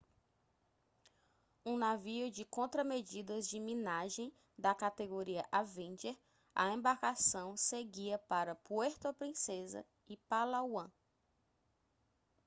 [1.63, 6.17] um navio de contramedidas de minagem da categoria avenger
[6.55, 10.89] a embarcação seguia para puerto princesa em palawan